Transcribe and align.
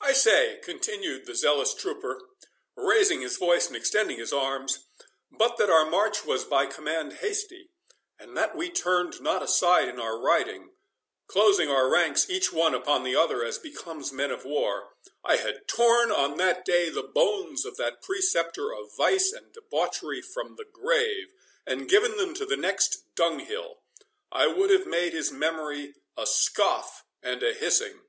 "I 0.00 0.12
say," 0.12 0.58
continued 0.64 1.26
the 1.26 1.34
zealous 1.36 1.74
trooper, 1.74 2.20
raising 2.74 3.20
his 3.20 3.36
voice 3.36 3.68
and 3.68 3.76
extending 3.76 4.18
his 4.18 4.32
arm—"but 4.32 5.58
that 5.58 5.70
our 5.70 5.84
march 5.88 6.24
was 6.24 6.42
by 6.44 6.66
command 6.66 7.12
hasty, 7.18 7.70
and 8.18 8.36
that 8.36 8.56
we 8.56 8.68
turned 8.68 9.20
not 9.20 9.44
aside 9.44 9.86
in 9.88 10.00
our 10.00 10.18
riding, 10.18 10.74
closing 11.28 11.70
our 11.70 11.88
ranks 11.88 12.28
each 12.28 12.52
one 12.52 12.74
upon 12.74 13.04
the 13.04 13.14
other 13.14 13.44
as 13.44 13.60
becomes 13.60 14.10
men 14.12 14.32
of 14.32 14.44
war, 14.44 14.96
I 15.24 15.36
had 15.36 15.68
torn 15.68 16.10
on 16.10 16.36
that 16.38 16.64
day 16.64 16.88
the 16.90 17.04
bones 17.04 17.64
of 17.64 17.76
that 17.76 18.02
preceptor 18.02 18.74
of 18.74 18.96
vice 18.96 19.30
and 19.30 19.52
debauchery 19.52 20.20
from 20.20 20.56
the 20.56 20.64
grave, 20.64 21.32
and 21.64 21.88
given 21.88 22.16
them 22.16 22.34
to 22.34 22.44
the 22.44 22.56
next 22.56 23.14
dunghill. 23.14 23.84
I 24.32 24.48
would 24.48 24.70
have 24.70 24.88
made 24.88 25.12
his 25.12 25.30
memory 25.30 25.94
a 26.16 26.26
scoff 26.26 27.04
and 27.22 27.40
a 27.44 27.54
hissing!" 27.54 28.00